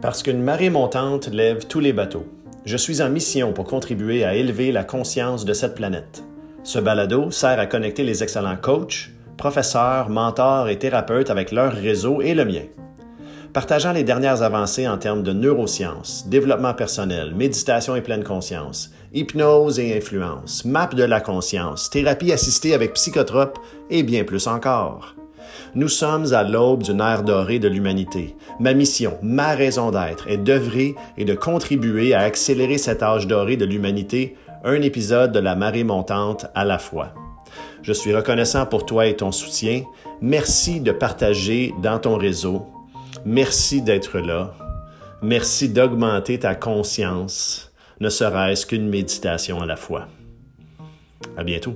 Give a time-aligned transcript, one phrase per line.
[0.00, 2.26] Parce qu'une marée montante lève tous les bateaux.
[2.64, 6.22] Je suis en mission pour contribuer à élever la conscience de cette planète.
[6.62, 12.20] Ce balado sert à connecter les excellents coachs, professeurs, mentors et thérapeutes avec leur réseau
[12.20, 12.66] et le mien.
[13.52, 19.80] Partageant les dernières avancées en termes de neurosciences, développement personnel, méditation et pleine conscience, hypnose
[19.80, 23.58] et influence, map de la conscience, thérapie assistée avec psychotropes
[23.90, 25.17] et bien plus encore.
[25.74, 28.36] Nous sommes à l'aube d'une ère dorée de l'humanité.
[28.60, 33.56] Ma mission, ma raison d'être est d'œuvrer et de contribuer à accélérer cet âge doré
[33.56, 37.12] de l'humanité, un épisode de la marée montante à la fois.
[37.82, 39.82] Je suis reconnaissant pour toi et ton soutien.
[40.20, 42.66] Merci de partager dans ton réseau.
[43.24, 44.54] Merci d'être là.
[45.22, 50.06] Merci d'augmenter ta conscience, ne serait-ce qu'une méditation à la fois.
[51.36, 51.74] À bientôt.